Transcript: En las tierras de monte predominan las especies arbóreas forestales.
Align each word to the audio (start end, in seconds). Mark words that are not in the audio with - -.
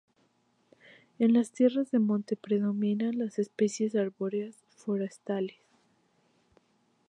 En 1.19 1.31
las 1.33 1.51
tierras 1.51 1.91
de 1.91 1.99
monte 1.99 2.35
predominan 2.35 3.19
las 3.19 3.37
especies 3.37 3.93
arbóreas 3.93 4.55
forestales. 4.75 5.57